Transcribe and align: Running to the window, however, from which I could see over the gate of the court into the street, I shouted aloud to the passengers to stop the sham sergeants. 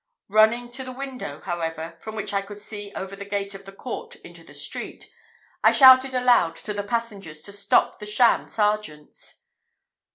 Running 0.29 0.71
to 0.71 0.83
the 0.83 0.91
window, 0.91 1.41
however, 1.41 1.95
from 1.99 2.15
which 2.15 2.33
I 2.33 2.41
could 2.41 2.57
see 2.57 2.91
over 2.95 3.15
the 3.15 3.23
gate 3.23 3.53
of 3.53 3.65
the 3.65 3.71
court 3.71 4.15
into 4.25 4.43
the 4.43 4.55
street, 4.55 5.07
I 5.63 5.71
shouted 5.71 6.15
aloud 6.15 6.55
to 6.55 6.73
the 6.73 6.81
passengers 6.83 7.43
to 7.43 7.51
stop 7.53 7.99
the 7.99 8.07
sham 8.07 8.47
sergeants. 8.47 9.41